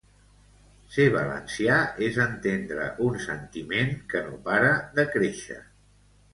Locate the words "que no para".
4.15-4.75